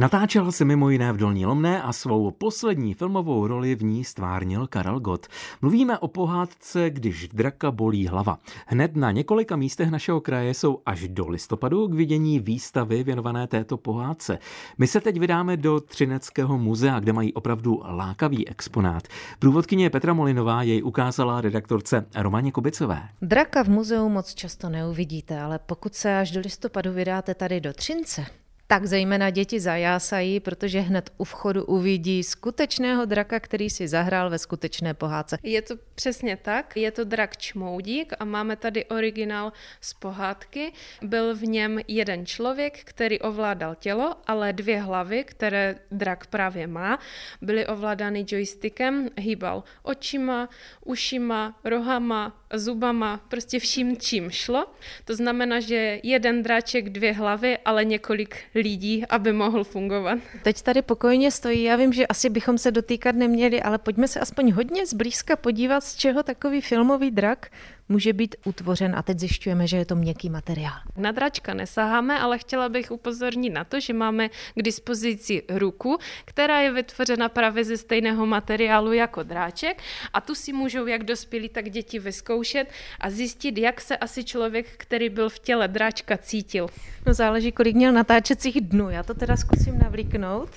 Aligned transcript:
Natáčel 0.00 0.52
se 0.52 0.64
mimo 0.64 0.90
jiné 0.90 1.12
v 1.12 1.16
Dolní 1.16 1.46
Lomné 1.46 1.82
a 1.82 1.92
svou 1.92 2.30
poslední 2.30 2.94
filmovou 2.94 3.46
roli 3.46 3.74
v 3.74 3.82
ní 3.82 4.04
stvárnil 4.04 4.66
Karel 4.66 5.00
Gott. 5.00 5.26
Mluvíme 5.62 5.98
o 5.98 6.08
pohádce 6.08 6.90
Když 6.90 7.28
draka 7.28 7.70
bolí 7.70 8.06
hlava. 8.06 8.38
Hned 8.66 8.96
na 8.96 9.10
několika 9.10 9.56
místech 9.56 9.90
našeho 9.90 10.20
kraje 10.20 10.54
jsou 10.54 10.78
až 10.86 11.08
do 11.08 11.28
listopadu 11.28 11.88
k 11.88 11.94
vidění 11.94 12.40
výstavy 12.40 13.02
věnované 13.04 13.46
této 13.46 13.76
pohádce. 13.76 14.38
My 14.78 14.86
se 14.86 15.00
teď 15.00 15.18
vydáme 15.18 15.56
do 15.56 15.80
Třineckého 15.80 16.58
muzea, 16.58 17.00
kde 17.00 17.12
mají 17.12 17.34
opravdu 17.34 17.82
lákavý 17.84 18.48
exponát. 18.48 19.02
Průvodkyně 19.38 19.90
Petra 19.90 20.14
Molinová 20.14 20.62
jej 20.62 20.82
ukázala 20.82 21.40
redaktorce 21.40 22.06
Romaně 22.16 22.52
Kubicové. 22.52 23.08
Draka 23.22 23.64
v 23.64 23.68
muzeu 23.68 24.08
moc 24.08 24.34
často 24.34 24.68
neuvidíte, 24.68 25.40
ale 25.40 25.58
pokud 25.58 25.94
se 25.94 26.18
až 26.18 26.30
do 26.30 26.40
listopadu 26.40 26.92
vydáte 26.92 27.34
tady 27.34 27.60
do 27.60 27.72
Třince, 27.72 28.26
tak 28.70 28.86
zejména 28.86 29.30
děti 29.30 29.60
zajásají, 29.60 30.40
protože 30.40 30.80
hned 30.80 31.10
u 31.18 31.24
vchodu 31.24 31.64
uvidí 31.64 32.22
skutečného 32.22 33.04
draka, 33.04 33.40
který 33.40 33.70
si 33.70 33.88
zahrál 33.88 34.30
ve 34.30 34.38
skutečné 34.38 34.94
pohádce. 34.94 35.38
Je 35.42 35.62
to 35.62 35.74
přesně 35.94 36.36
tak, 36.36 36.76
je 36.76 36.90
to 36.90 37.04
drak 37.04 37.36
Čmoudík 37.36 38.12
a 38.18 38.24
máme 38.24 38.56
tady 38.56 38.84
originál 38.84 39.52
z 39.80 39.94
pohádky. 39.94 40.72
Byl 41.02 41.34
v 41.34 41.42
něm 41.42 41.80
jeden 41.88 42.26
člověk, 42.26 42.78
který 42.84 43.20
ovládal 43.20 43.74
tělo, 43.74 44.14
ale 44.26 44.52
dvě 44.52 44.80
hlavy, 44.80 45.24
které 45.24 45.74
drak 45.90 46.26
právě 46.26 46.66
má, 46.66 46.98
byly 47.42 47.66
ovládány 47.66 48.24
joystickem, 48.28 49.08
hýbal 49.18 49.64
očima, 49.82 50.48
ušima, 50.84 51.60
rohama, 51.64 52.40
zubama, 52.54 53.20
prostě 53.28 53.58
vším, 53.58 53.96
čím 53.96 54.30
šlo. 54.30 54.66
To 55.04 55.16
znamená, 55.16 55.60
že 55.60 56.00
jeden 56.02 56.42
dráček, 56.42 56.88
dvě 56.88 57.12
hlavy, 57.12 57.58
ale 57.64 57.84
několik 57.84 58.36
lidí, 58.60 59.06
aby 59.06 59.32
mohl 59.32 59.64
fungovat. 59.64 60.18
Teď 60.42 60.62
tady 60.62 60.82
pokojně 60.82 61.30
stojí, 61.30 61.62
já 61.62 61.76
vím, 61.76 61.92
že 61.92 62.06
asi 62.06 62.28
bychom 62.28 62.58
se 62.58 62.70
dotýkat 62.70 63.14
neměli, 63.14 63.62
ale 63.62 63.78
pojďme 63.78 64.08
se 64.08 64.20
aspoň 64.20 64.52
hodně 64.52 64.86
zblízka 64.86 65.36
podívat, 65.36 65.84
z 65.84 65.96
čeho 65.96 66.22
takový 66.22 66.60
filmový 66.60 67.10
drak 67.10 67.50
může 67.90 68.12
být 68.12 68.36
utvořen 68.44 68.94
a 68.96 69.02
teď 69.02 69.18
zjišťujeme, 69.18 69.66
že 69.66 69.76
je 69.76 69.84
to 69.84 69.96
měkký 69.96 70.30
materiál. 70.30 70.80
Na 70.96 71.12
dračka 71.12 71.54
nesaháme, 71.54 72.18
ale 72.18 72.38
chtěla 72.38 72.68
bych 72.68 72.90
upozornit 72.90 73.50
na 73.50 73.64
to, 73.64 73.80
že 73.80 73.92
máme 73.92 74.28
k 74.28 74.62
dispozici 74.62 75.42
ruku, 75.48 75.98
která 76.24 76.60
je 76.60 76.72
vytvořena 76.72 77.28
právě 77.28 77.64
ze 77.64 77.76
stejného 77.76 78.26
materiálu 78.26 78.92
jako 78.92 79.22
dráček 79.22 79.82
a 80.12 80.20
tu 80.20 80.34
si 80.34 80.52
můžou 80.52 80.86
jak 80.86 81.04
dospělí, 81.04 81.48
tak 81.48 81.70
děti 81.70 81.98
vyzkoušet 81.98 82.68
a 83.00 83.10
zjistit, 83.10 83.58
jak 83.58 83.80
se 83.80 83.96
asi 83.96 84.24
člověk, 84.24 84.66
který 84.76 85.08
byl 85.08 85.28
v 85.28 85.38
těle 85.38 85.68
dráčka, 85.68 86.16
cítil. 86.16 86.66
No 87.06 87.14
záleží, 87.14 87.52
kolik 87.52 87.76
měl 87.76 87.92
natáčecích 87.92 88.60
dnů. 88.60 88.90
Já 88.90 89.02
to 89.02 89.14
teda 89.14 89.36
zkusím 89.36 89.78
navlíknout. 89.78 90.50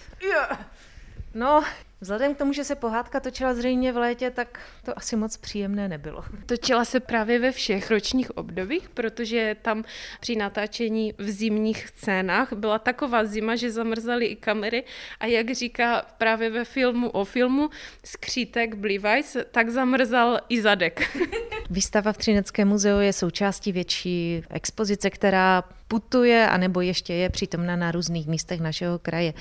No, 1.34 1.64
Vzhledem 2.04 2.36
k 2.36 2.38
tomu, 2.38 2.54
že 2.54 2.64
se 2.64 2.76
pohádka 2.76 3.20
točila 3.20 3.54
zřejmě 3.54 3.92
v 3.92 3.98
létě, 3.98 4.32
tak 4.32 4.60
to 4.86 4.98
asi 4.98 5.16
moc 5.16 5.38
příjemné 5.38 5.88
nebylo. 5.88 6.24
Točila 6.46 6.86
se 6.86 7.00
právě 7.00 7.40
ve 7.40 7.52
všech 7.52 7.92
ročních 7.92 8.38
obdobích, 8.38 8.90
protože 8.90 9.56
tam 9.62 9.84
při 10.20 10.36
natáčení 10.36 11.14
v 11.18 11.30
zimních 11.30 11.88
scénách 11.88 12.54
byla 12.54 12.80
taková 12.80 13.26
zima, 13.26 13.56
že 13.56 13.72
zamrzaly 13.72 14.26
i 14.26 14.36
kamery 14.36 14.84
a 15.20 15.26
jak 15.26 15.52
říká 15.52 16.06
právě 16.18 16.50
ve 16.50 16.66
filmu 16.66 17.10
o 17.10 17.26
filmu 17.26 17.70
Skřítek 18.06 18.76
Blivajs, 18.76 19.38
tak 19.52 19.70
zamrzal 19.70 20.40
i 20.50 20.62
zadek. 20.62 21.18
Výstava 21.70 22.14
v 22.14 22.18
Třineckém 22.18 22.68
muzeu 22.68 23.00
je 23.00 23.14
součástí 23.14 23.72
větší 23.72 24.44
expozice, 24.50 25.10
která 25.10 25.64
putuje, 25.94 26.48
anebo 26.50 26.82
ještě 26.82 27.14
je 27.14 27.30
přítomna 27.30 27.76
na 27.76 27.92
různých 27.92 28.28
místech 28.28 28.62
našeho 28.62 29.00
kraje. 29.00 29.34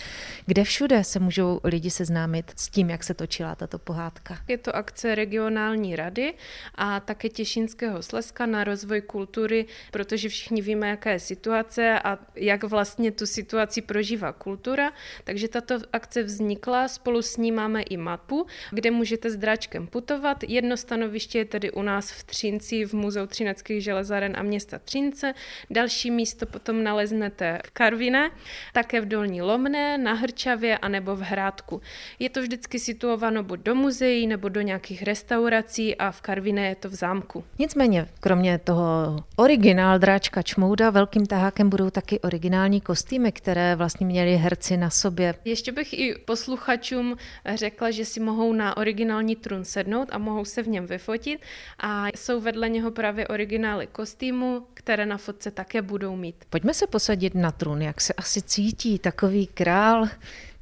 Kde 0.47 0.65
všude 0.65 1.05
se 1.05 1.19
můžou 1.19 1.61
lidi 1.65 1.91
seznámit 1.91 2.53
s 2.57 2.69
tím, 2.69 2.91
jak 2.91 3.05
se 3.05 3.15
točila 3.15 3.55
tato 3.55 3.79
pohádka? 3.79 4.39
Je 4.49 4.59
to 4.59 4.77
akce 4.77 5.15
regionální 5.15 5.97
rady 5.97 6.35
a 6.75 7.01
také 7.01 7.29
Těšinského 7.29 8.03
Slezska 8.03 8.47
na 8.47 8.65
rozvoj 8.65 9.01
kultury, 9.01 9.67
protože 9.91 10.29
všichni 10.29 10.63
víme, 10.63 10.89
jaká 10.89 11.11
je 11.11 11.19
situace 11.19 12.01
a 12.05 12.19
jak 12.35 12.65
vlastně 12.65 13.11
tu 13.11 13.27
situaci 13.27 13.83
prožívá 13.83 14.33
kultura. 14.33 14.93
Takže 15.25 15.49
tato 15.49 15.75
akce 15.93 16.23
vznikla, 16.23 16.89
spolu 16.89 17.23
s 17.23 17.37
ní 17.37 17.53
máme 17.53 17.83
i 17.83 17.97
mapu, 17.97 18.47
kde 18.71 18.91
můžete 18.91 19.31
s 19.31 19.37
dráčkem 19.37 19.87
putovat. 19.87 20.45
Jedno 20.49 20.77
stanoviště 20.77 21.39
je 21.39 21.45
tedy 21.45 21.73
u 21.73 21.83
nás 21.83 22.11
v 22.11 22.25
Třinci 22.25 22.85
v 22.85 22.93
Muzeu 22.93 23.27
Třineckých 23.27 23.85
železáren 23.85 24.37
a 24.37 24.43
města 24.43 24.79
Třince. 24.79 25.35
Další 25.71 26.11
místo 26.11 26.42
to 26.43 26.47
potom 26.47 26.83
naleznete 26.83 27.59
v 27.67 27.71
Karvine, 27.71 28.31
také 28.73 29.01
v 29.01 29.09
Dolní 29.09 29.43
Lomné, 29.43 29.99
na 29.99 30.13
Hrčavě 30.13 30.79
a 30.79 30.89
nebo 30.89 31.17
v 31.17 31.21
Hrádku. 31.21 31.81
Je 32.19 32.31
to 32.31 32.43
vždycky 32.43 32.79
situováno 32.79 33.43
buď 33.43 33.61
do 33.61 33.75
muzeí 33.75 34.27
nebo 34.27 34.49
do 34.49 34.61
nějakých 34.61 35.03
restaurací 35.03 35.97
a 35.97 36.11
v 36.11 36.21
Karvine 36.21 36.69
je 36.69 36.75
to 36.75 36.89
v 36.89 36.95
zámku. 36.95 37.45
Nicméně, 37.59 38.09
kromě 38.21 38.59
toho 38.59 39.17
originál 39.37 39.99
dráčka 39.99 40.43
Čmouda, 40.43 40.91
velkým 40.91 41.27
tahákem 41.27 41.71
budou 41.71 41.91
taky 41.91 42.21
originální 42.21 42.81
kostýmy, 42.81 43.33
které 43.33 43.77
vlastně 43.77 44.07
měli 44.07 44.37
herci 44.37 44.77
na 44.77 44.91
sobě. 44.91 45.35
Ještě 45.45 45.73
bych 45.73 45.93
i 45.93 46.15
posluchačům 46.25 47.17
řekla, 47.55 47.91
že 47.91 48.05
si 48.05 48.21
mohou 48.21 48.53
na 48.53 48.77
originální 48.77 49.37
trůn 49.37 49.65
sednout 49.65 50.09
a 50.13 50.19
mohou 50.19 50.45
se 50.45 50.63
v 50.63 50.69
něm 50.69 50.87
vyfotit 50.87 51.41
a 51.79 52.09
jsou 52.09 52.41
vedle 52.41 52.69
něho 52.69 52.91
právě 52.91 53.29
originály 53.29 53.87
kostýmu, 53.87 54.67
které 54.75 55.07
na 55.07 55.17
fotce 55.17 55.51
také 55.51 55.83
budou 55.83 56.17
mít. 56.17 56.32
Pojďme 56.51 56.75
se 56.75 56.87
posadit 56.87 57.35
na 57.35 57.53
trůn, 57.53 57.83
jak 57.83 58.01
se 58.01 58.13
asi 58.13 58.43
cítí 58.43 58.99
takový 58.99 59.47
král 59.47 60.07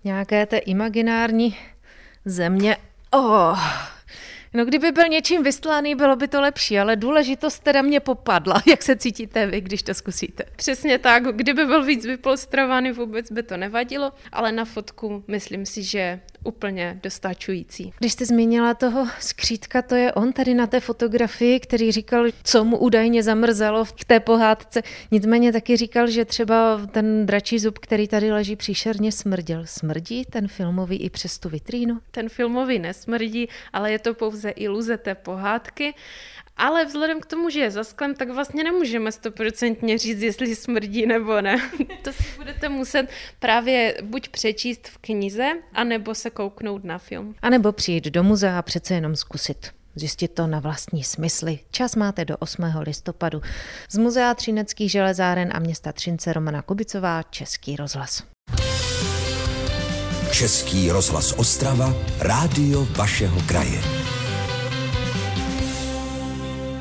nějaké 0.04 0.46
té 0.46 0.58
imaginární 0.58 1.56
země. 2.24 2.76
Oh, 3.10 3.58
No 4.54 4.64
kdyby 4.64 4.92
byl 4.92 5.08
něčím 5.08 5.42
vystlaný, 5.42 5.94
bylo 5.94 6.16
by 6.16 6.28
to 6.28 6.40
lepší, 6.40 6.78
ale 6.78 6.96
důležitost 6.96 7.58
teda 7.58 7.82
mě 7.82 8.00
popadla. 8.00 8.62
Jak 8.66 8.82
se 8.82 8.96
cítíte 8.96 9.46
vy, 9.46 9.60
když 9.60 9.82
to 9.82 9.94
zkusíte? 9.94 10.44
Přesně 10.56 10.98
tak, 10.98 11.22
kdyby 11.22 11.64
byl 11.64 11.84
víc 11.84 12.06
vypolstrovaný, 12.06 12.92
vůbec 12.92 13.32
by 13.32 13.42
to 13.42 13.56
nevadilo, 13.56 14.12
ale 14.32 14.52
na 14.52 14.64
fotku 14.64 15.24
myslím 15.28 15.66
si, 15.66 15.82
že 15.82 16.20
úplně 16.44 17.00
dostačující. 17.02 17.92
Když 17.98 18.12
jste 18.12 18.26
zmínila 18.26 18.74
toho 18.74 19.06
skřítka, 19.20 19.82
to 19.82 19.94
je 19.94 20.12
on 20.12 20.32
tady 20.32 20.54
na 20.54 20.66
té 20.66 20.80
fotografii, 20.80 21.60
který 21.60 21.92
říkal, 21.92 22.26
co 22.44 22.64
mu 22.64 22.78
údajně 22.78 23.22
zamrzelo 23.22 23.84
v 23.84 23.92
té 23.92 24.20
pohádce. 24.20 24.82
Nicméně 25.10 25.52
taky 25.52 25.76
říkal, 25.76 26.10
že 26.10 26.24
třeba 26.24 26.80
ten 26.90 27.26
dračí 27.26 27.58
zub, 27.58 27.78
který 27.78 28.08
tady 28.08 28.32
leží 28.32 28.56
příšerně 28.56 29.12
smrděl. 29.12 29.62
Smrdí 29.64 30.24
ten 30.24 30.48
filmový 30.48 30.96
i 30.96 31.10
přes 31.10 31.38
tu 31.38 31.48
vitrínu? 31.48 31.98
Ten 32.10 32.28
filmový 32.28 32.78
nesmrdí, 32.78 33.48
ale 33.72 33.92
je 33.92 33.98
to 33.98 34.14
pouze 34.14 34.39
iluze 34.48 34.96
té 34.96 35.14
pohádky 35.14 35.94
ale 36.60 36.84
vzhledem 36.84 37.20
k 37.20 37.26
tomu, 37.26 37.50
že 37.50 37.60
je 37.60 37.70
za 37.70 37.84
sklem, 37.84 38.14
tak 38.14 38.30
vlastně 38.30 38.64
nemůžeme 38.64 39.12
stoprocentně 39.12 39.98
říct, 39.98 40.22
jestli 40.22 40.56
smrdí 40.56 41.06
nebo 41.06 41.40
ne. 41.40 41.70
to 42.02 42.12
si 42.12 42.24
budete 42.36 42.68
muset 42.68 43.08
právě 43.38 43.96
buď 44.02 44.28
přečíst 44.28 44.88
v 44.88 44.98
knize, 44.98 45.50
anebo 45.72 46.14
se 46.14 46.30
kouknout 46.30 46.84
na 46.84 46.98
film. 46.98 47.34
A 47.42 47.50
nebo 47.50 47.72
přijít 47.72 48.04
do 48.04 48.22
muzea 48.22 48.58
a 48.58 48.62
přece 48.62 48.94
jenom 48.94 49.16
zkusit 49.16 49.70
zjistit 49.94 50.28
to 50.28 50.46
na 50.46 50.60
vlastní 50.60 51.04
smysly. 51.04 51.58
Čas 51.70 51.96
máte 51.96 52.24
do 52.24 52.36
8. 52.36 52.62
listopadu. 52.80 53.42
Z 53.90 53.98
Muzea 53.98 54.34
Třineckých 54.34 54.90
železáren 54.90 55.50
a 55.52 55.58
města 55.58 55.92
Třince 55.92 56.32
Romana 56.32 56.62
Kubicová, 56.62 57.22
Český 57.22 57.76
rozhlas. 57.76 58.22
Český 60.32 60.90
rozhlas 60.90 61.32
Ostrava, 61.32 61.94
rádio 62.20 62.84
vašeho 62.84 63.40
kraje. 63.46 63.80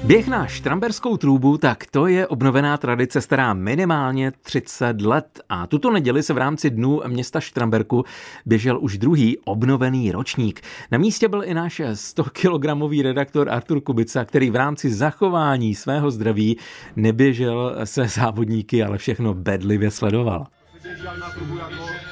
Běh 0.03 0.27
na 0.27 0.47
štramberskou 0.47 1.17
trůbu, 1.17 1.57
tak 1.57 1.85
to 1.91 2.07
je 2.07 2.27
obnovená 2.27 2.77
tradice 2.77 3.21
stará 3.21 3.53
minimálně 3.53 4.31
30 4.31 5.01
let 5.01 5.39
a 5.49 5.67
tuto 5.67 5.91
neděli 5.91 6.23
se 6.23 6.33
v 6.33 6.37
rámci 6.37 6.69
dnů 6.69 7.01
města 7.07 7.39
Štramberku 7.39 8.05
běžel 8.45 8.79
už 8.81 8.97
druhý 8.97 9.37
obnovený 9.37 10.11
ročník. 10.11 10.61
Na 10.91 10.97
místě 10.97 11.27
byl 11.27 11.43
i 11.43 11.53
náš 11.53 11.81
100 11.93 12.23
kilogramový 12.23 13.01
redaktor 13.01 13.49
Artur 13.49 13.81
Kubica, 13.81 14.25
který 14.25 14.49
v 14.49 14.55
rámci 14.55 14.93
zachování 14.93 15.75
svého 15.75 16.11
zdraví 16.11 16.57
neběžel 16.95 17.75
se 17.83 18.07
závodníky, 18.07 18.83
ale 18.83 18.97
všechno 18.97 19.33
bedlivě 19.33 19.91
sledoval. 19.91 20.45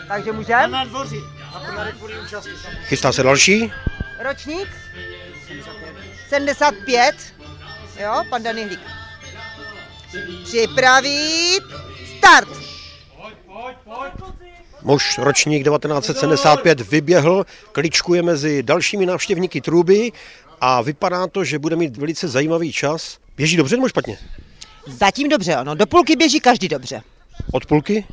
Takže 0.08 0.32
můžeme? 0.32 0.68
Na 0.68 0.84
dvoři. 0.84 1.18
Chystá 2.84 3.12
se 3.12 3.24
další? 3.24 3.72
Ročník? 4.24 4.68
75. 6.30 7.37
Jo, 8.00 8.24
pan 8.30 8.44
Hlík. 8.44 8.80
Připravit, 10.44 11.64
start! 12.18 12.50
Muž 14.82 15.18
ročník 15.18 15.64
1975 15.64 16.82
vyběhl, 16.82 17.46
kličkuje 17.72 18.22
mezi 18.24 18.64
dalšími 18.64 19.06
návštěvníky 19.06 19.62
trůby 19.62 20.12
a 20.62 20.82
vypadá 20.82 21.28
to, 21.28 21.44
že 21.44 21.60
bude 21.60 21.76
mít 21.76 21.98
velice 21.98 22.28
zajímavý 22.28 22.72
čas. 22.72 23.18
Běží 23.38 23.58
dobře 23.58 23.76
nebo 23.76 23.90
špatně? 23.90 24.18
Zatím 24.88 25.30
dobře, 25.30 25.56
ano. 25.56 25.76
Do 25.76 25.86
půlky 25.86 26.16
běží 26.16 26.40
každý 26.40 26.68
dobře. 26.68 27.02
Od 27.52 27.66
půlky? 27.66 28.06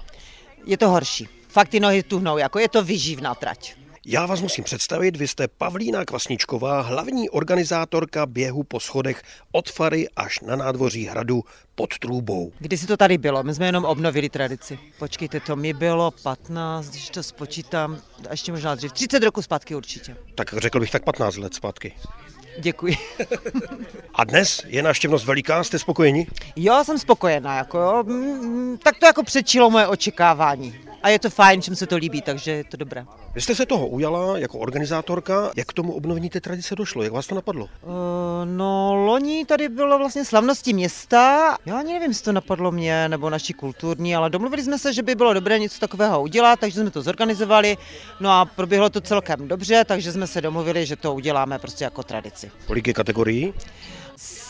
Je 0.66 0.76
to 0.76 0.88
horší. 0.88 1.28
Fakt 1.48 1.68
ty 1.68 1.80
nohy 1.80 2.02
tuhnou, 2.02 2.38
jako 2.38 2.58
je 2.58 2.68
to 2.68 2.82
vyživná 2.82 3.34
trať. 3.34 3.74
Já 4.06 4.26
vás 4.26 4.40
musím 4.40 4.64
představit, 4.64 5.16
vy 5.16 5.28
jste 5.28 5.48
Pavlína 5.48 6.04
Kvasničková, 6.04 6.80
hlavní 6.80 7.30
organizátorka 7.30 8.26
běhu 8.26 8.62
po 8.62 8.80
schodech 8.80 9.22
od 9.52 9.70
Fary 9.70 10.08
až 10.16 10.40
na 10.40 10.56
nádvoří 10.56 11.04
hradu 11.06 11.44
pod 11.74 11.98
Trůbou. 11.98 12.52
Kdy 12.58 12.78
si 12.78 12.86
to 12.86 12.96
tady 12.96 13.18
bylo? 13.18 13.42
My 13.42 13.54
jsme 13.54 13.66
jenom 13.66 13.84
obnovili 13.84 14.28
tradici. 14.28 14.78
Počkejte, 14.98 15.40
to 15.40 15.56
mi 15.56 15.72
bylo 15.72 16.10
15, 16.22 16.88
když 16.90 17.10
to 17.10 17.22
spočítám, 17.22 17.94
a 18.28 18.30
ještě 18.30 18.52
možná 18.52 18.74
dřív, 18.74 18.92
30 18.92 19.22
roku 19.22 19.42
zpátky 19.42 19.74
určitě. 19.74 20.16
Tak 20.34 20.54
řekl 20.56 20.80
bych 20.80 20.90
tak 20.90 21.04
15 21.04 21.36
let 21.36 21.54
zpátky. 21.54 21.94
Děkuji. 22.58 22.96
A 24.14 24.24
dnes 24.24 24.62
je 24.66 24.82
návštěvnost 24.82 25.24
veliká, 25.24 25.64
jste 25.64 25.78
spokojeni? 25.78 26.26
Jo, 26.56 26.82
jsem 26.84 26.98
spokojená, 26.98 27.56
jako 27.56 27.78
jo. 27.78 28.02
Mm, 28.06 28.78
Tak 28.78 28.98
to 28.98 29.06
jako 29.06 29.22
předčilo 29.22 29.70
moje 29.70 29.86
očekávání. 29.86 30.74
A 31.04 31.08
je 31.08 31.18
to 31.18 31.30
fajn, 31.30 31.62
čím 31.62 31.76
se 31.76 31.86
to 31.86 31.96
líbí, 31.96 32.22
takže 32.22 32.50
je 32.50 32.64
to 32.64 32.76
dobré. 32.76 33.06
Vy 33.34 33.40
jste 33.40 33.54
se 33.54 33.66
toho 33.66 33.86
ujala 33.86 34.38
jako 34.38 34.58
organizátorka, 34.58 35.50
jak 35.56 35.68
k 35.68 35.72
tomu 35.72 35.92
obnovení 35.92 36.30
té 36.30 36.40
tradice 36.40 36.76
došlo, 36.76 37.02
jak 37.02 37.12
vás 37.12 37.26
to 37.26 37.34
napadlo? 37.34 37.64
Uh, 37.64 37.90
no, 38.44 38.94
loni 38.94 39.44
tady 39.44 39.68
bylo 39.68 39.98
vlastně 39.98 40.24
slavnosti 40.24 40.72
města. 40.72 41.56
Já 41.66 41.78
ani 41.78 41.92
nevím, 41.92 42.10
jestli 42.10 42.24
to 42.24 42.32
napadlo 42.32 42.72
mě 42.72 43.08
nebo 43.08 43.30
naši 43.30 43.52
kulturní, 43.52 44.16
ale 44.16 44.30
domluvili 44.30 44.62
jsme 44.62 44.78
se, 44.78 44.92
že 44.92 45.02
by 45.02 45.14
bylo 45.14 45.34
dobré 45.34 45.58
něco 45.58 45.80
takového 45.80 46.22
udělat, 46.22 46.60
takže 46.60 46.80
jsme 46.80 46.90
to 46.90 47.02
zorganizovali. 47.02 47.76
No 48.20 48.30
a 48.30 48.44
proběhlo 48.44 48.90
to 48.90 49.00
celkem 49.00 49.48
dobře, 49.48 49.84
takže 49.84 50.12
jsme 50.12 50.26
se 50.26 50.40
domluvili, 50.40 50.86
že 50.86 50.96
to 50.96 51.14
uděláme 51.14 51.58
prostě 51.58 51.84
jako 51.84 52.02
tradici. 52.02 52.50
Kolik 52.66 52.86
je 52.86 52.94
kategorií? 52.94 53.54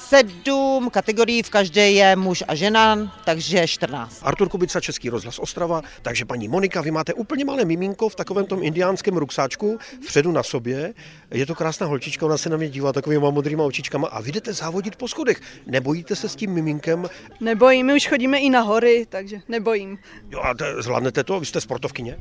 Sedm 0.08 0.90
kategorií, 0.90 1.42
v 1.42 1.50
každé 1.50 1.90
je 1.90 2.16
muž 2.16 2.44
a 2.48 2.54
žena, 2.54 3.12
takže 3.24 3.66
14. 3.66 4.20
Artur 4.22 4.48
Kubica, 4.48 4.80
Český 4.80 5.08
rozhlas 5.08 5.38
Ostrava, 5.38 5.82
takže 6.02 6.24
paní 6.24 6.48
Monika, 6.48 6.80
vy 6.80 6.90
máte 6.90 7.14
úplně 7.14 7.44
malé 7.44 7.64
miminko 7.64 8.08
v 8.08 8.14
takovém 8.14 8.46
tom 8.46 8.62
indiánském 8.62 9.16
ruksáčku 9.16 9.78
vpředu 10.02 10.32
na 10.32 10.42
sobě. 10.42 10.94
Je 11.30 11.46
to 11.46 11.54
krásná 11.54 11.86
holčička, 11.86 12.26
ona 12.26 12.38
se 12.38 12.48
na 12.48 12.56
mě 12.56 12.68
dívá 12.68 12.92
takovýma 12.92 13.30
modrýma 13.30 13.64
očičkama 13.64 14.08
a 14.08 14.20
vy 14.20 14.32
jdete 14.32 14.52
závodit 14.52 14.96
po 14.96 15.08
schodech. 15.08 15.40
Nebojíte 15.66 16.16
se 16.16 16.28
s 16.28 16.36
tím 16.36 16.50
miminkem? 16.50 17.08
Nebojím, 17.40 17.86
my 17.86 17.94
už 17.94 18.06
chodíme 18.06 18.38
i 18.38 18.50
na 18.50 18.60
hory, 18.60 19.06
takže 19.08 19.40
nebojím. 19.48 19.98
Jo 20.30 20.40
a 20.40 20.54
te, 20.54 20.82
zvládnete 20.82 21.24
to? 21.24 21.40
Vy 21.40 21.46
jste 21.46 21.60
sportovkyně? 21.60 22.18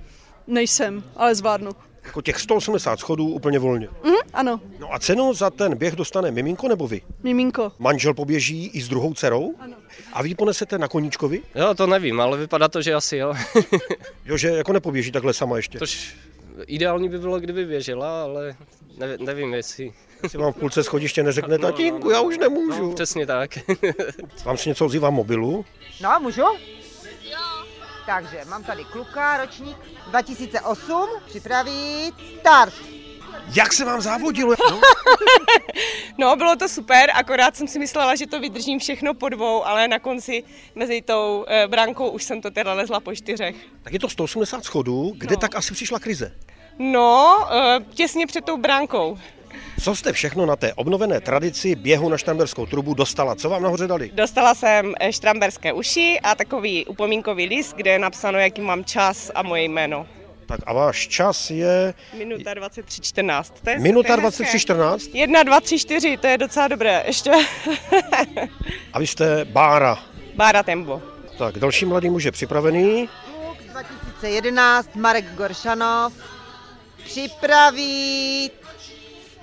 Nejsem, 0.47 1.03
ale 1.15 1.35
zvládnu. 1.35 1.71
Jako 2.03 2.21
těch 2.21 2.39
180 2.39 2.99
schodů 2.99 3.27
úplně 3.27 3.59
volně. 3.59 3.87
Mhm, 4.03 4.15
ano, 4.33 4.59
No 4.79 4.93
a 4.93 4.99
cenu 4.99 5.33
za 5.33 5.49
ten 5.49 5.75
běh 5.77 5.95
dostane 5.95 6.31
miminko 6.31 6.67
nebo 6.67 6.87
vy? 6.87 7.01
miminko. 7.23 7.71
Manžel 7.79 8.13
poběží 8.13 8.67
i 8.73 8.81
s 8.81 8.89
druhou 8.89 9.13
dcerou? 9.13 9.53
Ano. 9.59 9.75
A 10.13 10.21
vy 10.23 10.29
ji 10.29 10.35
ponesete 10.35 10.77
na 10.77 10.87
koníčkovi? 10.87 11.41
Jo, 11.55 11.73
to 11.73 11.87
nevím, 11.87 12.21
ale 12.21 12.37
vypadá 12.37 12.67
to, 12.67 12.81
že 12.81 12.93
asi 12.93 13.17
jo. 13.17 13.33
Jo, 14.25 14.37
že 14.37 14.47
jako 14.47 14.73
nepoběží 14.73 15.11
takhle 15.11 15.33
sama 15.33 15.57
ještě. 15.57 15.79
Tož 15.79 16.15
ideální 16.67 17.09
by 17.09 17.19
bylo, 17.19 17.39
kdyby 17.39 17.65
běžela, 17.65 18.23
ale 18.23 18.55
nevím, 18.97 19.25
nevím 19.25 19.53
jestli. 19.53 19.93
Si 20.27 20.37
vám 20.37 20.53
v 20.53 20.55
půlce 20.55 20.83
schodiště 20.83 21.23
neřekne, 21.23 21.59
tatínku, 21.59 22.09
já 22.09 22.21
už 22.21 22.37
nemůžu. 22.37 22.83
No, 22.89 22.93
přesně 22.93 23.25
tak. 23.25 23.59
Vám 24.45 24.57
se 24.57 24.69
něco 24.69 24.85
ozývá 24.85 25.09
mobilu? 25.09 25.65
No, 26.01 26.19
můžu? 26.21 26.41
Takže 28.05 28.41
mám 28.49 28.63
tady 28.63 28.83
kluka, 28.85 29.37
ročník 29.37 29.77
2008, 30.07 31.09
připravit, 31.25 32.13
start. 32.39 32.73
Jak 33.55 33.73
se 33.73 33.85
vám 33.85 34.01
závodilo? 34.01 34.55
No, 34.69 34.79
No, 36.17 36.35
bylo 36.35 36.55
to 36.55 36.69
super, 36.69 37.09
akorát 37.13 37.55
jsem 37.55 37.67
si 37.67 37.79
myslela, 37.79 38.15
že 38.15 38.27
to 38.27 38.39
vydržím 38.39 38.79
všechno 38.79 39.13
po 39.13 39.29
dvou, 39.29 39.65
ale 39.65 39.87
na 39.87 39.99
konci 39.99 40.43
mezi 40.75 41.01
tou 41.01 41.45
e, 41.47 41.67
brankou 41.67 42.09
už 42.09 42.23
jsem 42.23 42.41
to 42.41 42.51
teda 42.51 42.73
lezla 42.73 42.99
po 42.99 43.15
čtyřech. 43.15 43.55
tak 43.83 43.93
je 43.93 43.99
to 43.99 44.09
180 44.09 44.63
schodů, 44.65 45.13
kde 45.17 45.35
No. 45.35 45.39
tak 45.39 45.55
asi 45.55 45.73
přišla 45.73 45.99
krize. 45.99 46.31
No, 46.79 47.37
e, 47.51 47.79
těsně 47.93 48.27
před 48.27 48.45
tou 48.45 48.57
brankou. 48.57 49.17
Co 49.83 49.95
jste 49.95 50.13
všechno 50.13 50.45
na 50.45 50.55
té 50.55 50.73
obnovené 50.73 51.21
tradici 51.21 51.75
běhu 51.75 52.09
na 52.09 52.17
Štamberskou 52.17 52.65
trubu 52.65 52.93
dostala? 52.93 53.35
Co 53.35 53.49
vám 53.49 53.63
nahoře 53.63 53.87
dali? 53.87 54.11
Dostala 54.13 54.55
jsem 54.55 54.93
e, 54.99 55.13
štramberské 55.13 55.73
uši 55.73 56.19
a 56.23 56.35
takový 56.35 56.85
upomínkový 56.85 57.45
list, 57.45 57.73
kde 57.75 57.91
je 57.91 57.99
napsáno, 57.99 58.39
jaký 58.39 58.61
mám 58.61 58.83
čas 58.83 59.31
a 59.35 59.43
moje 59.43 59.63
jméno. 59.63 60.07
Tak 60.45 60.59
a 60.65 60.73
váš 60.73 61.07
čas 61.07 61.49
je 61.51 61.93
Minuta 62.17 62.53
23.14. 62.53 63.51
To 63.63 63.69
je, 63.69 63.79
minuta 63.79 64.15
to 64.15 64.21
je 64.21 64.27
hezké. 64.27 64.43
23.14 64.43 65.09
1, 65.13 65.43
2, 65.43 65.61
3, 65.61 65.79
4, 65.79 66.17
to 66.17 66.27
je 66.27 66.37
docela 66.37 66.67
dobré. 66.67 67.03
Ještě 67.07 67.31
a 68.93 68.99
vy 68.99 69.07
jste 69.07 69.45
Bára. 69.45 69.99
Bára 70.35 70.63
Tembo. 70.63 71.01
Tak 71.37 71.59
další 71.59 71.85
mladý 71.85 72.09
muž 72.09 72.23
je 72.23 72.31
připravený. 72.31 73.09
Kluk 73.25 73.57
2011, 73.71 74.95
Marek 74.95 75.25
Goršanov, 75.35 76.13
připravit, 77.05 78.51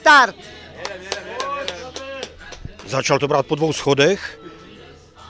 start. 0.00 0.36
Začal 2.86 3.18
to 3.18 3.28
brát 3.28 3.46
po 3.46 3.54
dvou 3.54 3.72
schodech. 3.72 4.40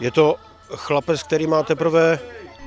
Je 0.00 0.10
to 0.10 0.36
chlapec, 0.74 1.22
který 1.22 1.46
má 1.46 1.62
teprve 1.62 2.18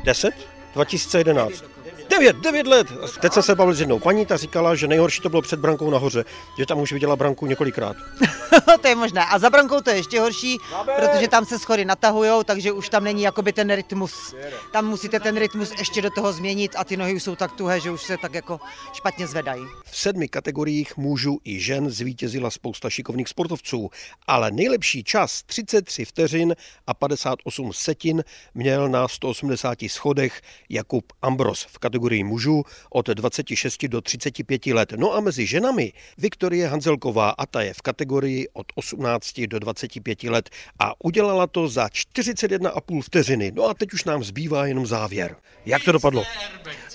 10? 0.03 0.33
2011. 0.73 1.72
9, 2.19 2.35
9 2.35 2.67
let. 2.67 2.87
Teď 3.19 3.33
jsem 3.33 3.43
se 3.43 3.55
bavil 3.55 3.73
s 3.73 3.79
jednou 3.79 3.99
paní, 3.99 4.25
ta 4.25 4.37
říkala, 4.37 4.75
že 4.75 4.87
nejhorší 4.87 5.21
to 5.21 5.29
bylo 5.29 5.41
před 5.41 5.59
brankou 5.59 5.89
nahoře, 5.89 6.25
že 6.57 6.65
tam 6.65 6.79
už 6.79 6.91
viděla 6.91 7.15
branku 7.15 7.45
několikrát. 7.45 7.95
to 8.81 8.87
je 8.87 8.95
možné. 8.95 9.25
A 9.25 9.39
za 9.39 9.49
brankou 9.49 9.81
to 9.81 9.89
je 9.89 9.95
ještě 9.95 10.19
horší, 10.19 10.57
protože 10.95 11.27
tam 11.27 11.45
se 11.45 11.59
schody 11.59 11.85
natahujou, 11.85 12.43
takže 12.43 12.71
už 12.71 12.89
tam 12.89 13.03
není 13.03 13.23
jakoby 13.23 13.53
ten 13.53 13.75
rytmus. 13.75 14.35
Tam 14.71 14.85
musíte 14.85 15.19
ten 15.19 15.37
rytmus 15.37 15.71
ještě 15.77 16.01
do 16.01 16.09
toho 16.09 16.33
změnit 16.33 16.71
a 16.77 16.83
ty 16.83 16.97
nohy 16.97 17.13
už 17.13 17.23
jsou 17.23 17.35
tak 17.35 17.51
tuhé, 17.51 17.79
že 17.79 17.91
už 17.91 18.01
se 18.01 18.17
tak 18.17 18.33
jako 18.33 18.59
špatně 18.93 19.27
zvedají. 19.27 19.63
V 19.85 19.97
sedmi 19.97 20.27
kategoriích 20.27 20.97
mužů 20.97 21.39
i 21.43 21.59
žen 21.59 21.89
zvítězila 21.89 22.49
spousta 22.49 22.89
šikovných 22.89 23.29
sportovců, 23.29 23.89
ale 24.27 24.51
nejlepší 24.51 25.03
čas 25.03 25.43
33 25.43 26.05
vteřin 26.05 26.55
a 26.87 26.93
58 26.93 27.73
setin 27.73 28.23
měl 28.53 28.89
na 28.89 29.07
180 29.07 29.77
schodech 29.87 30.41
Jakub 30.69 31.13
Ambros 31.21 31.63
v 31.69 31.77
kategorii 31.79 32.02
mužů 32.23 32.63
od 32.89 33.09
26 33.09 33.87
do 33.87 34.01
35 34.01 34.65
let. 34.65 34.93
No 34.95 35.13
a 35.13 35.19
mezi 35.19 35.45
ženami 35.45 35.93
Viktorie 36.17 36.67
Hanzelková 36.67 37.29
a 37.29 37.45
ta 37.45 37.61
je 37.61 37.73
v 37.73 37.81
kategorii 37.81 38.47
od 38.53 38.67
18 38.75 39.41
do 39.41 39.59
25 39.59 40.23
let 40.23 40.49
a 40.79 40.93
udělala 41.03 41.47
to 41.47 41.67
za 41.67 41.87
41,5 41.87 43.01
vteřiny. 43.01 43.51
No 43.55 43.63
a 43.63 43.73
teď 43.73 43.93
už 43.93 44.03
nám 44.03 44.23
zbývá 44.23 44.65
jenom 44.65 44.85
závěr. 44.85 45.35
Jak 45.65 45.83
to 45.83 45.91
dopadlo? 45.91 46.23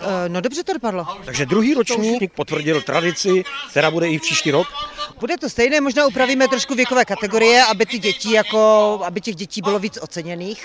E, 0.00 0.29
no 0.29 0.41
dobře 0.41 0.65
to 0.65 0.73
dopadlo. 0.73 1.07
Takže 1.25 1.47
druhý 1.47 1.75
ročník 1.75 2.33
potvrdil 2.33 2.83
tradici, 2.83 3.43
která 3.71 3.91
bude 3.91 4.09
i 4.09 4.19
příští 4.19 4.50
rok. 4.50 4.67
Bude 5.21 5.38
to 5.38 5.50
stejné, 5.50 5.81
možná 5.81 6.07
upravíme 6.07 6.49
trošku 6.49 6.75
věkové 6.75 7.05
kategorie, 7.05 7.65
aby 7.65 7.87
ty 7.87 7.99
děti 7.99 8.33
jako, 8.33 8.59
aby 9.05 9.21
těch 9.21 9.35
dětí 9.35 9.62
bylo 9.62 9.79
víc 9.79 9.99
oceněných, 10.03 10.65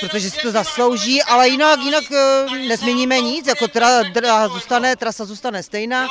protože 0.00 0.30
si 0.30 0.40
to 0.42 0.50
zaslouží, 0.50 1.22
ale 1.22 1.48
jinak, 1.48 1.80
jinak 1.80 2.04
eh, 2.12 2.58
nezměníme 2.68 3.20
nic, 3.20 3.46
jako 3.46 3.68
tra, 3.68 4.04
tra, 4.14 4.48
zůstane, 4.48 4.96
trasa 4.96 5.24
zůstane 5.24 5.62
stejná 5.62 6.08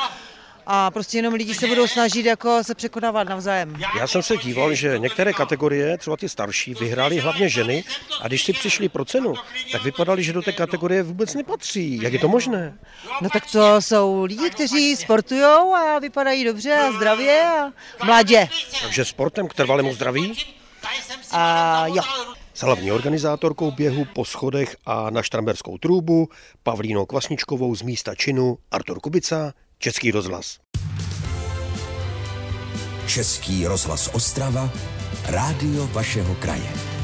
a 0.69 0.91
prostě 0.91 1.17
jenom 1.17 1.33
lidi 1.33 1.53
se 1.53 1.67
budou 1.67 1.87
snažit 1.87 2.25
jako 2.25 2.63
se 2.63 2.75
překonávat 2.75 3.29
navzájem. 3.29 3.75
Já 3.99 4.07
jsem 4.07 4.23
se 4.23 4.37
díval, 4.37 4.73
že 4.73 4.99
některé 4.99 5.33
kategorie, 5.33 5.97
třeba 5.97 6.17
ty 6.17 6.29
starší, 6.29 6.73
vyhrály 6.73 7.19
hlavně 7.19 7.49
ženy 7.49 7.83
a 8.21 8.27
když 8.27 8.43
si 8.43 8.53
přišli 8.53 8.89
pro 8.89 9.05
cenu, 9.05 9.33
tak 9.71 9.83
vypadali, 9.83 10.23
že 10.23 10.33
do 10.33 10.41
té 10.41 10.51
kategorie 10.51 11.03
vůbec 11.03 11.33
nepatří. 11.33 11.99
Jak 12.01 12.13
je 12.13 12.19
to 12.19 12.27
možné? 12.27 12.77
No 13.21 13.29
tak 13.29 13.51
to 13.51 13.81
jsou 13.81 14.23
lidi, 14.23 14.49
kteří 14.49 14.95
sportují 14.95 15.41
a 15.43 15.99
vypadají 15.99 16.43
dobře 16.43 16.75
a 16.75 16.91
zdravě 16.91 17.43
a 18.01 18.05
mladě. 18.05 18.49
Takže 18.81 19.05
sportem 19.05 19.47
k 19.47 19.53
trvalému 19.53 19.93
zdraví? 19.93 20.33
A 21.31 21.83
jo. 21.87 22.03
S 22.57 22.61
hlavní 22.61 22.91
organizátorkou 22.91 23.71
běhu 23.71 24.05
po 24.05 24.25
schodech 24.25 24.75
a 24.85 25.09
na 25.09 25.23
Štramberskou 25.23 25.77
trůbu 25.77 26.29
Pavlínou 26.63 27.05
Kvasničkovou 27.05 27.75
z 27.75 27.81
místa 27.81 28.15
činu 28.15 28.57
Artur 28.71 28.99
Kubica, 28.99 29.53
Český 29.77 30.11
rozhlas. 30.11 30.57
Český 33.07 33.67
rozhlas 33.67 34.09
Ostrava, 34.13 34.71
rádio 35.25 35.87
vašeho 35.87 36.35
kraje. 36.35 36.96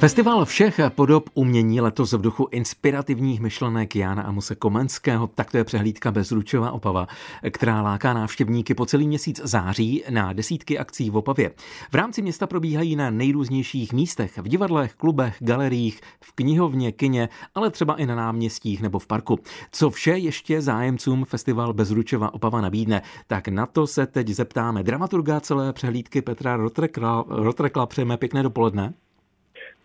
Festival 0.00 0.44
všech 0.44 0.80
podob 0.88 1.30
umění 1.34 1.80
letos 1.80 2.12
v 2.12 2.20
duchu 2.20 2.48
inspirativních 2.50 3.40
myšlenek 3.40 3.96
Jana 3.96 4.22
Amuse 4.22 4.54
Komenského, 4.54 5.26
tak 5.26 5.50
to 5.50 5.56
je 5.56 5.64
přehlídka 5.64 6.10
Bezručová 6.10 6.72
Opava, 6.72 7.06
která 7.50 7.82
láká 7.82 8.14
návštěvníky 8.14 8.74
po 8.74 8.86
celý 8.86 9.08
měsíc 9.08 9.40
září 9.44 10.04
na 10.10 10.32
desítky 10.32 10.78
akcí 10.78 11.10
v 11.10 11.16
Opavě. 11.16 11.50
V 11.90 11.94
rámci 11.94 12.22
města 12.22 12.46
probíhají 12.46 12.96
na 12.96 13.10
nejrůznějších 13.10 13.92
místech, 13.92 14.38
v 14.38 14.48
divadlech, 14.48 14.94
klubech, 14.94 15.36
galeriích, 15.38 16.00
v 16.20 16.32
knihovně, 16.32 16.92
kině, 16.92 17.28
ale 17.54 17.70
třeba 17.70 17.94
i 17.94 18.06
na 18.06 18.14
náměstích 18.14 18.82
nebo 18.82 18.98
v 18.98 19.06
parku. 19.06 19.38
Co 19.72 19.90
vše 19.90 20.10
ještě 20.10 20.62
zájemcům 20.62 21.24
festival 21.24 21.72
Bezručová 21.72 22.34
Opava 22.34 22.60
nabídne, 22.60 23.02
tak 23.26 23.48
na 23.48 23.66
to 23.66 23.86
se 23.86 24.06
teď 24.06 24.28
zeptáme 24.28 24.82
dramaturga 24.82 25.40
celé 25.40 25.72
přehlídky 25.72 26.22
Petra 26.22 26.56
Rotrekla. 26.56 27.24
Rotrekla 27.28 27.86
přejeme 27.86 28.16
pěkné 28.16 28.42
dopoledne. 28.42 28.94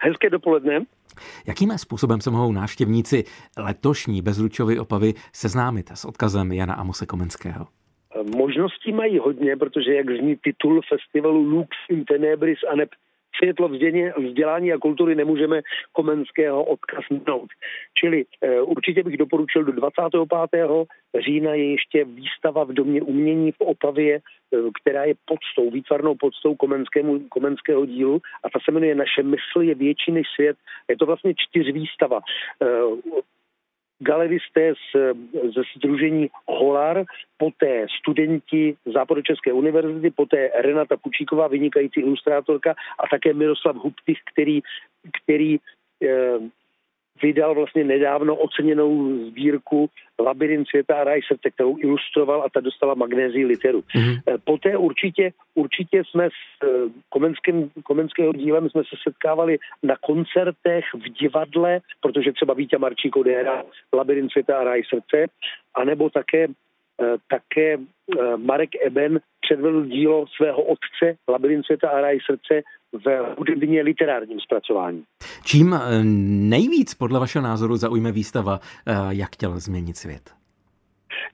Hezké 0.05 0.29
dopoledne. 0.29 0.85
Jakým 1.47 1.77
způsobem 1.77 2.21
se 2.21 2.31
mohou 2.31 2.51
návštěvníci 2.51 3.23
letošní 3.57 4.21
Bezručovy 4.21 4.79
opavy 4.79 5.13
seznámit 5.33 5.91
s 5.91 6.05
odkazem 6.05 6.51
Jana 6.51 6.73
Amose 6.73 7.05
Komenského? 7.05 7.67
Možností 8.35 8.91
mají 8.91 9.19
hodně, 9.19 9.57
protože 9.57 9.93
jak 9.93 10.09
zní 10.09 10.35
titul 10.35 10.81
festivalu 10.89 11.41
Lux 11.41 11.69
in 11.89 12.05
Tenebris 12.05 12.59
a 12.71 12.75
světlo 13.37 13.67
vzdělání, 13.67 14.11
vzdělání 14.27 14.73
a 14.73 14.77
kultury 14.77 15.15
nemůžeme 15.15 15.61
Komenského 15.91 16.63
odkaz 16.63 17.03
minout. 17.09 17.49
Čili 17.99 18.25
e, 18.41 18.61
určitě 18.61 19.03
bych 19.03 19.17
doporučil 19.17 19.63
do 19.63 19.71
25. 19.71 20.69
října 21.25 21.53
je 21.53 21.71
ještě 21.71 22.05
výstava 22.05 22.63
v 22.63 22.73
Domě 22.73 23.01
umění 23.01 23.51
v 23.51 23.61
Opavě, 23.61 24.15
e, 24.15 24.21
která 24.81 25.03
je 25.03 25.15
podstou, 25.25 25.71
výtvarnou 25.71 26.15
podstou 26.15 26.55
Komenskému, 26.55 27.19
Komenského 27.29 27.85
dílu 27.85 28.21
a 28.43 28.49
ta 28.49 28.59
se 28.65 28.71
jmenuje 28.71 28.95
Naše 28.95 29.23
mysl 29.23 29.61
je 29.61 29.75
větší 29.75 30.11
než 30.11 30.27
svět. 30.35 30.57
Je 30.89 30.97
to 30.97 31.05
vlastně 31.05 31.33
čtyř 31.37 31.73
výstava. 31.73 32.19
E, 32.61 32.65
galeristé 33.99 34.73
z, 34.73 35.15
ze 35.55 35.61
Združení 35.77 36.29
Holar, 36.47 37.03
poté 37.37 37.87
studenti 37.99 38.75
Západočeské 38.93 39.53
univerzity, 39.53 40.11
poté 40.11 40.49
Renata 40.55 40.97
Pučíková, 40.97 41.47
vynikající 41.47 41.99
ilustrátorka 41.99 42.75
a 42.99 43.07
také 43.11 43.33
Miroslav 43.33 43.75
Huptych, 43.75 44.17
který, 44.33 44.61
který 45.23 45.57
eh, 46.03 46.39
vydal 47.21 47.55
vlastně 47.55 47.83
nedávno 47.83 48.35
oceněnou 48.35 49.17
sbírku 49.27 49.89
Labirint 50.19 50.67
světa 50.67 50.95
a 50.95 51.03
raj 51.03 51.21
srdce, 51.27 51.51
kterou 51.51 51.77
ilustroval 51.79 52.43
a 52.43 52.49
ta 52.49 52.59
dostala 52.59 52.93
magnézii 52.93 53.45
literu. 53.45 53.79
Mm-hmm. 53.79 54.37
Poté 54.43 54.77
určitě, 54.77 55.31
určitě 55.55 56.03
jsme 56.09 56.29
s 56.29 56.63
eh, 56.63 56.67
komenským, 57.09 57.71
komenského 57.83 58.33
dílem 58.33 58.69
jsme 58.69 58.81
se 58.83 58.95
setkávali 59.03 59.57
na 59.83 59.95
koncertech, 60.01 60.85
v 60.93 61.09
divadle, 61.19 61.79
protože 62.01 62.31
třeba 62.31 62.53
Vítě 62.53 62.77
Marčík 62.77 63.15
odehrál 63.15 63.63
Labirint 63.93 64.31
světa 64.31 64.57
a 64.57 64.63
raj 64.63 64.81
srdce, 64.83 65.25
anebo 65.75 66.09
také 66.09 66.47
Eh, 67.01 67.17
také 67.27 67.77
Marek 68.37 68.69
Eben 68.85 69.19
předvedl 69.41 69.85
dílo 69.85 70.25
svého 70.35 70.63
otce 70.63 71.17
Labirint 71.27 71.65
světa 71.65 71.89
a 71.89 72.01
raj 72.01 72.19
srdce 72.25 72.61
v 72.93 73.35
hudebně 73.37 73.81
literárním 73.81 74.39
zpracování. 74.39 75.03
Čím 75.45 75.73
eh, 75.73 75.79
nejvíc 76.49 76.93
podle 76.93 77.19
vašeho 77.19 77.43
názoru 77.43 77.77
zaujme 77.77 78.11
výstava 78.11 78.59
Jak 79.09 79.33
chtěl 79.33 79.59
změnit 79.59 79.97
svět? 79.97 80.44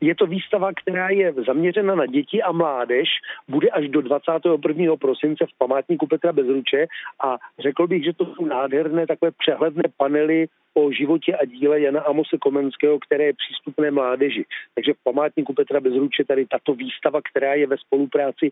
Je 0.02 0.16
to 0.16 0.26
výstava, 0.26 0.72
která 0.74 1.10
je 1.10 1.34
zaměřena 1.48 1.96
na 1.96 2.06
děti 2.06 2.42
a 2.42 2.52
mládež, 2.52 3.08
bude 3.48 3.70
až 3.70 3.90
do 3.90 4.02
21. 4.02 4.96
prosince 4.96 5.46
v 5.46 5.58
památníku 5.58 6.08
Petra 6.08 6.34
Bezruče 6.34 6.88
a 7.24 7.38
řekl 7.60 7.88
bych, 7.88 8.04
že 8.04 8.14
to 8.14 8.26
jsou 8.26 8.46
nádherné 8.46 9.08
takové 9.08 9.32
přehledné 9.32 9.84
panely 9.98 10.48
o 10.74 10.92
životě 10.92 11.36
a 11.36 11.46
díle 11.46 11.82
Jana 11.82 12.02
Amose 12.02 12.38
Komenského, 12.42 13.00
které 13.00 13.24
je 13.24 13.34
přístupné 13.34 13.92
mládeži. 13.92 14.46
Takže 14.76 14.94
v 14.94 15.04
památníku 15.04 15.54
Petra 15.54 15.80
Bezruče 15.80 16.24
tady 16.28 16.46
tato 16.46 16.74
výstava, 16.74 17.20
která 17.32 17.54
je 17.54 17.68
ve 17.68 17.78
spolupráci 17.78 18.50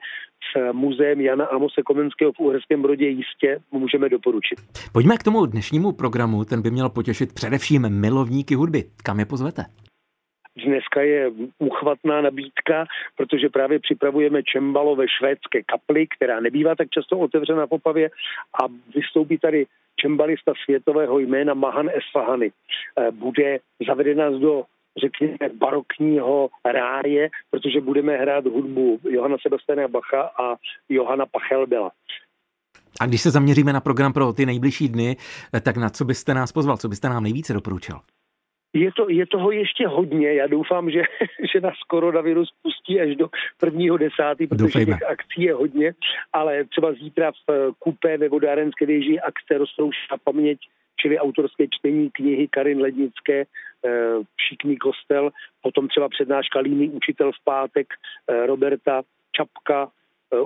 s 0.52 0.74
muzeem 0.74 1.22
Jana 1.22 1.46
Amose 1.46 1.82
Komenského 1.82 2.32
v 2.34 2.40
Uherském 2.40 2.82
Brodě 2.82 3.08
jistě 3.08 3.60
můžeme 3.72 4.10
doporučit. 4.10 4.60
Pojďme 4.92 5.18
k 5.18 5.24
tomu 5.24 5.46
dnešnímu 5.46 5.92
programu, 5.92 6.46
ten 6.46 6.62
by 6.62 6.72
měl 6.72 6.90
potěšit 6.90 7.34
především 7.34 7.90
milovníky 7.90 8.56
hudby. 8.56 8.84
Kam 9.04 9.20
je 9.20 9.26
pozvete? 9.26 9.66
Dneska 10.66 11.02
je 11.02 11.32
uchvatná 11.60 12.22
nabídka, 12.22 12.86
protože 13.18 13.50
právě 13.50 13.80
připravujeme 13.80 14.44
čembalo 14.44 14.96
ve 14.96 15.06
švédské 15.08 15.64
kapli, 15.64 16.08
která 16.08 16.40
nebývá 16.40 16.76
tak 16.76 16.90
často 16.90 17.20
otevřena 17.20 17.68
v 17.68 17.72
Opavě 17.72 18.10
a 18.64 18.68
vystoupí 18.96 19.38
tady 19.38 19.66
čembalista 19.96 20.54
světového 20.64 21.20
jména 21.20 21.54
Mahan 21.54 21.90
Esfahany. 21.90 22.52
Eh, 22.52 23.12
bude 23.12 23.60
zavedena 23.88 24.30
do 24.30 24.64
řekněme, 25.02 25.38
barokního 25.54 26.50
ráje, 26.66 27.30
protože 27.52 27.82
budeme 27.82 28.18
hrát 28.18 28.46
hudbu 28.46 29.00
Johana 29.10 29.38
Sebastiana 29.42 29.88
Bacha 29.88 30.22
a 30.22 30.56
Johana 30.90 31.26
Pachelbela. 31.26 31.92
A 33.02 33.06
když 33.06 33.22
se 33.22 33.32
zaměříme 33.32 33.74
na 33.74 33.82
program 33.82 34.14
pro 34.14 34.34
ty 34.34 34.46
nejbližší 34.46 34.90
dny, 34.90 35.18
eh, 35.54 35.62
tak 35.62 35.78
na 35.78 35.90
co 35.90 36.06
byste 36.06 36.34
nás 36.34 36.52
pozval, 36.52 36.78
co 36.78 36.90
byste 36.90 37.10
nám 37.10 37.24
nejvíce 37.24 37.54
doporučil? 37.54 38.00
Je, 38.74 38.92
to, 38.92 39.10
je 39.10 39.26
toho 39.26 39.52
ještě 39.52 39.88
hodně. 39.88 40.34
Já 40.34 40.48
doufám, 40.48 40.92
že, 40.92 41.02
že 41.54 41.62
nás 41.62 41.76
koronavirus 41.88 42.50
pustí 42.62 43.02
až 43.02 43.16
do 43.16 43.30
prvního 43.60 43.98
desátý, 43.98 44.48
protože 44.48 44.64
Doufejme. 44.64 44.98
těch 44.98 45.10
akcí 45.10 45.42
je 45.42 45.54
hodně, 45.54 45.94
ale 46.34 46.64
třeba 46.64 46.94
zítra 46.94 47.32
v 47.32 47.52
eh, 47.52 47.72
kupé 47.80 48.18
ve 48.18 48.30
vodárenské 48.30 48.86
věži 48.86 49.20
akce 49.20 49.58
Roztroušná 49.58 50.18
paměť, 50.24 50.60
čili 51.02 51.20
autorské 51.20 51.66
čtení 51.72 52.10
knihy 52.12 52.48
Karin 52.48 52.82
Lednické, 52.82 53.46
eh, 53.86 54.16
Šikný 54.48 54.78
kostel, 54.78 55.30
potom 55.62 55.88
třeba 55.88 56.10
přednáška 56.10 56.60
Líný 56.60 56.90
učitel 56.90 57.32
v 57.32 57.44
pátek, 57.44 57.88
eh, 58.28 58.46
Roberta 58.46 59.02
Čapka, 59.36 59.90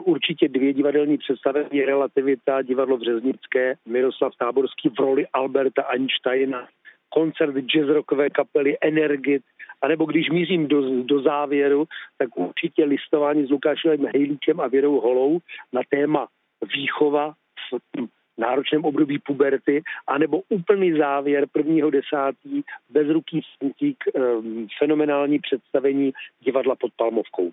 určitě 0.04 0.48
dvě 0.48 0.74
divadelní 0.74 1.18
představení 1.18 1.86
Relativita, 1.86 2.62
divadlo 2.62 2.98
Březnické, 2.98 3.76
Miroslav 3.86 4.34
Táborský 4.40 4.90
v 4.90 5.00
roli 5.00 5.28
Alberta 5.34 5.82
Einsteina, 5.82 6.68
koncert 7.14 7.56
jazzrockové 7.56 8.30
kapely 8.30 8.78
Energit, 8.82 9.44
anebo 9.82 10.06
když 10.06 10.30
mířím 10.30 10.68
do, 10.68 11.04
do 11.04 11.22
závěru, 11.22 11.86
tak 12.18 12.30
určitě 12.38 12.84
listování 12.86 13.48
s 13.48 13.50
Lukášem 13.50 14.06
Hejlíkem 14.14 14.60
a 14.60 14.68
Věrou 14.68 15.00
Holou 15.00 15.40
na 15.74 15.82
téma 15.90 16.28
výchova 16.76 17.34
v 17.72 18.12
náročném 18.38 18.86
období 18.86 19.20
puberty, 19.20 19.82
anebo 20.08 20.42
úplný 20.50 20.98
závěr 20.98 21.46
prvního 21.52 21.90
desátý, 21.90 22.62
bezruký 22.90 23.42
smutík, 23.58 23.98
um, 24.14 24.68
fenomenální 24.80 25.40
představení 25.40 26.12
divadla 26.46 26.76
pod 26.76 26.92
Palmovkou. 26.98 27.52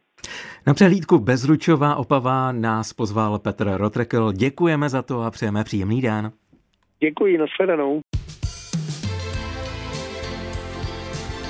Na 0.66 0.74
přehlídku 0.74 1.18
Bezručová 1.18 1.96
Opava 1.96 2.52
nás 2.52 2.92
pozval 2.92 3.38
Petr 3.38 3.70
Rotrekl. 3.76 4.32
Děkujeme 4.32 4.88
za 4.88 5.02
to 5.02 5.20
a 5.20 5.30
přejeme 5.30 5.64
příjemný 5.64 6.00
den. 6.02 6.32
Děkuji, 7.00 7.38
nashledanou. 7.38 8.00